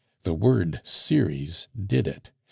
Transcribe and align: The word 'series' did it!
The 0.23 0.33
word 0.33 0.81
'series' 0.83 1.67
did 1.85 2.07
it! 2.07 2.31